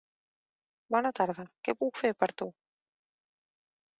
Bona 0.95 1.09
tarda, 1.19 1.43
què 1.67 1.75
puc 1.83 2.01
fer 2.03 2.11
per 2.23 2.31
tu? 2.43 2.47